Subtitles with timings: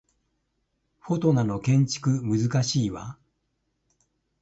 [1.01, 3.19] フォトナの建築難しいわ